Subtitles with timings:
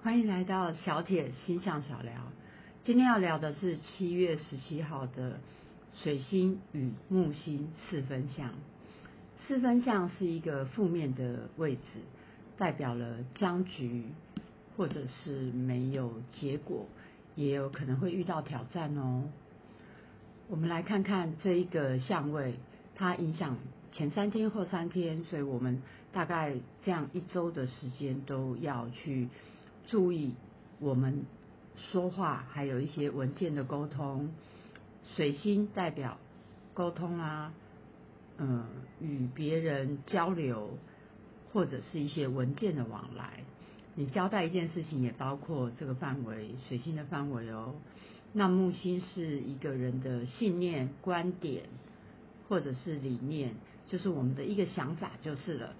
[0.00, 2.12] 欢迎来到小铁星象小聊。
[2.84, 5.40] 今天要聊的是七月十七号的
[5.92, 8.52] 水星与木星四分相。
[9.44, 11.82] 四分相是一个负面的位置，
[12.56, 14.04] 代表了僵局，
[14.76, 16.86] 或者是没有结果，
[17.34, 19.24] 也有可能会遇到挑战哦。
[20.48, 22.54] 我们来看看这一个相位，
[22.94, 23.56] 它影响
[23.90, 26.54] 前三天后三天，所以我们大概
[26.84, 29.28] 这样一周的时间都要去。
[29.88, 30.34] 注意，
[30.80, 31.24] 我们
[31.76, 34.30] 说话还有一些文件的沟通。
[35.16, 36.18] 水星代表
[36.74, 37.54] 沟通啊，
[38.36, 38.66] 嗯，
[39.00, 40.76] 与别人交流，
[41.54, 43.44] 或者是一些文件的往来。
[43.94, 47.74] 你交代一件事情，也包括这个范围，水星的范围哦。
[48.34, 51.64] 那木星是一个人的信念、观点，
[52.46, 53.54] 或者是理念，
[53.86, 55.72] 就是我们的一个想法就是了。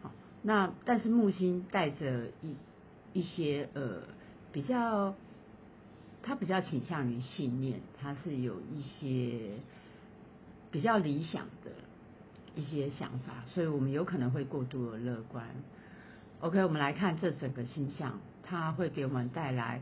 [0.00, 0.12] 好，
[0.42, 2.54] 那但是木星带着一。
[3.12, 4.02] 一些呃
[4.52, 5.14] 比较，
[6.22, 9.52] 他比较倾向于信念，他是有一些
[10.70, 11.70] 比较理想的
[12.54, 15.46] 一些想法，所以我们有可能会过度的乐观。
[16.40, 19.80] OK，我们来看这整个星象，它会给我们带来，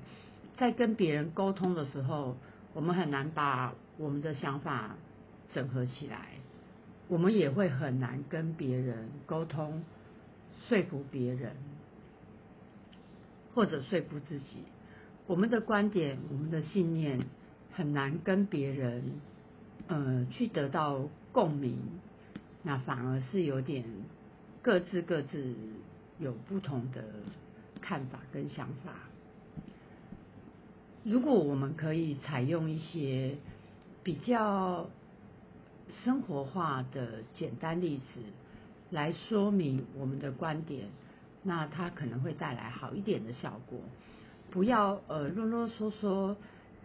[0.56, 2.36] 在跟别人沟通的时候，
[2.72, 4.96] 我们很难把我们的想法
[5.50, 6.30] 整合起来，
[7.08, 9.82] 我们也会很难跟别人沟通，
[10.68, 11.52] 说服别人。
[13.58, 14.58] 或者说服自己，
[15.26, 17.26] 我们的观点、我们的信念
[17.72, 19.20] 很难跟别人，
[19.88, 21.76] 呃，去得到共鸣，
[22.62, 23.84] 那反而是有点
[24.62, 25.56] 各自各自
[26.20, 27.02] 有不同的
[27.80, 28.92] 看法跟想法。
[31.02, 33.38] 如果我们可以采用一些
[34.04, 34.88] 比较
[36.04, 38.20] 生活化的简单例子
[38.90, 40.88] 来说明我们的观点。
[41.42, 43.80] 那它可能会带来好一点的效果，
[44.50, 46.34] 不要呃啰啰嗦嗦，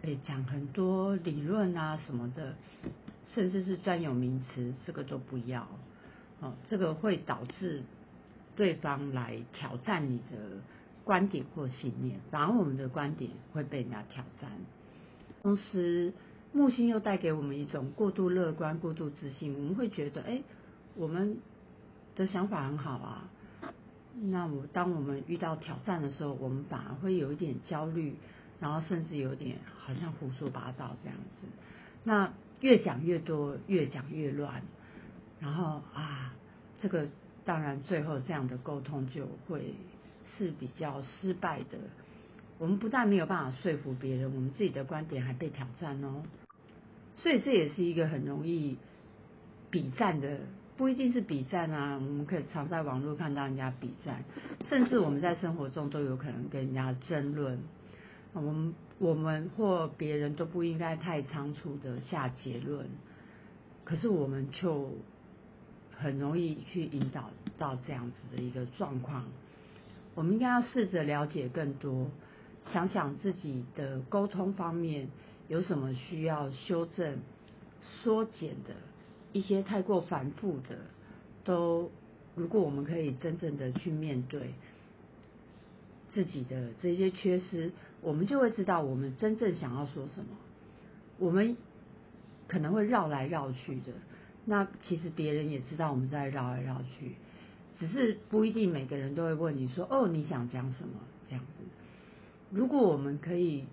[0.02, 2.54] 诶讲很多理论啊什么的，
[3.24, 5.66] 甚至是专有名词，这个都不要，
[6.40, 7.82] 哦，这个会导致
[8.54, 10.60] 对方来挑战你的
[11.04, 14.50] 观点或信念，反而我们的观点会被人家挑战。
[15.42, 16.12] 同时，
[16.52, 20.42] 木星又带给我们一种过度乐观、过度自信，我们会觉得，哎，
[20.94, 21.38] 我们
[22.14, 23.28] 的想法很好啊。
[24.22, 28.14] 那我当我们遇到挑战的时候，我们反而会有一点焦虑，
[28.60, 31.46] 然后甚至有点好像胡说八道这样子。
[32.04, 34.62] 那越讲越多，越讲越乱，
[35.40, 36.32] 然后啊，
[36.80, 37.08] 这个
[37.44, 39.74] 当然最后这样的沟通就会
[40.36, 41.78] 是比较失败的。
[42.58, 46.22] 我们不但没有办法说服别人，我们自己的观点还被挑战哦。
[47.16, 48.78] 所以这也是一个很容易
[49.70, 50.38] 比战的。
[50.76, 54.24] 不一定是比战啊，我们可以常在网络看到人家比战，
[54.68, 57.60] 甚至我们在生活中都有可能跟人家争论。
[58.32, 62.88] 我们我们或别人都不应该太仓促的下结论，
[63.84, 64.90] 可是我们就
[65.96, 69.24] 很容易去引导到这样子的一个状况。
[70.16, 72.10] 我们应该要试着了解更多，
[72.64, 75.08] 想想自己的沟通方面
[75.46, 77.18] 有什么需要修正、
[77.80, 78.74] 缩减的。
[79.34, 80.78] 一些太过繁复的，
[81.42, 81.90] 都
[82.36, 84.54] 如果我们可以真正的去面对
[86.12, 90.28] 自己的这些缺失，我们就会知道我们真正想要说什么。
[91.18, 91.56] 我们
[92.46, 93.92] 可能会绕来绕去的，
[94.44, 97.16] 那其实别人也知道我们在绕来绕去，
[97.80, 100.94] 只是不一定每个人都会问你说：“哦，你想讲什么？”
[101.28, 101.64] 这样子。
[102.52, 103.64] 如果我们可以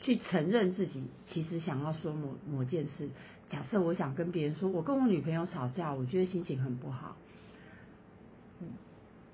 [0.00, 3.10] 去承认自己其实想要说某某件事。
[3.52, 7.18] 假设我想跟别人说，我跟我女朋友吵架，我觉得心情很不好。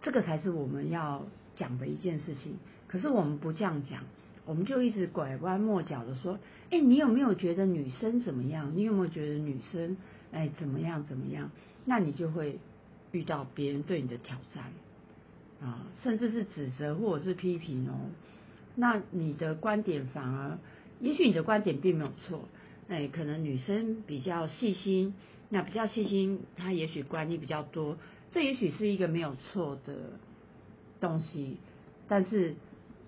[0.03, 1.25] 这个才是我们要
[1.55, 2.57] 讲的一件事情。
[2.89, 4.03] 可是我们不这样讲，
[4.45, 6.41] 我们就一直拐弯抹角的说
[6.71, 8.73] ：“哎，你有没有觉得女生怎么样？
[8.75, 9.97] 你有没有觉得女生
[10.33, 11.53] 哎怎么样怎么样？”
[11.87, 12.59] 那你就会
[13.13, 14.65] 遇到别人对你的挑战
[15.63, 17.95] 啊，甚至是指责或者是批评哦。
[18.75, 20.59] 那你的观点反而，
[20.99, 22.41] 也许你的观点并没有错。
[22.89, 25.15] 哎，可能女生比较细心，
[25.51, 27.99] 那比较细心，她也许管你比较多，
[28.31, 29.95] 这也许是一个没有错的
[30.99, 31.59] 东西。
[32.09, 32.55] 但是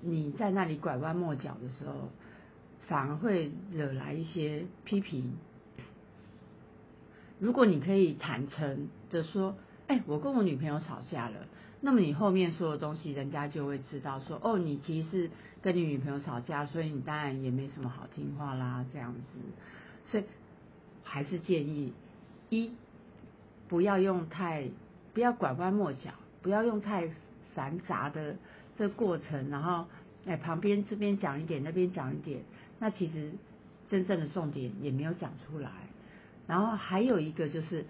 [0.02, 2.10] 你在那里拐弯抹角的时候，
[2.88, 5.32] 反而会惹来一些批评。
[7.38, 9.56] 如果你可以坦诚的说，
[9.90, 11.48] 哎，我跟我女朋友吵架了，
[11.80, 19.40] 那么你后面说的东西，人家就会知道说，哦，你其实是跟你女朋友吵架，所以你当然也没什么好听话啦，这样子。
[20.04, 20.24] 所以
[21.02, 21.92] 还是建议
[22.50, 22.70] 一
[23.66, 24.68] 不要用太
[25.12, 27.10] 不要拐弯抹角，不要用太
[27.56, 28.36] 繁杂的
[28.78, 29.86] 这过程，然后
[30.24, 32.42] 哎旁边这边讲一点，那边讲一点，
[32.78, 33.32] 那其实
[33.88, 35.72] 真正的重点也没有讲出来。
[36.46, 37.86] 然后还有一个就是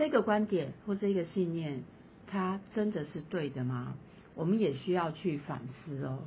[0.00, 1.82] 这个观点或这个信念，
[2.26, 3.96] 它真的是对的吗？
[4.34, 6.20] 我们也需要去反思哦，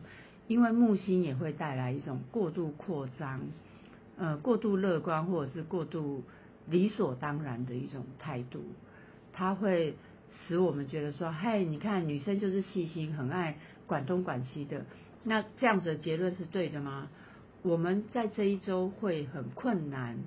[0.48, 3.42] 因为木星也会带来一种过度扩张，
[4.16, 6.24] 呃，过度乐观或者是过度
[6.68, 8.62] 理所当然的一种态度，
[9.34, 9.96] 它会
[10.46, 14.86] 使我们觉得说，嘿，你看女生就是细心，很爱管东管西的，
[15.24, 17.10] 那这样子的结论是对的吗？
[17.64, 20.20] 我们在这一周会很困难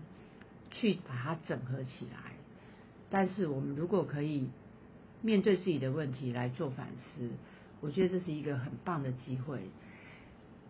[0.73, 2.33] 去把它整合起来，
[3.11, 4.49] 但是我们如果可以
[5.23, 7.31] 面对自己的问题来做反思。
[7.82, 9.61] 我觉得这是一个很棒的机会。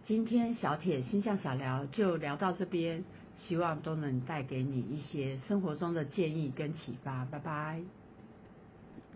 [0.05, 3.05] 今天小铁心象小聊就聊到这边，
[3.37, 7.25] 希望都能带给你一些生活中的建议跟启发。
[7.25, 7.81] 拜拜。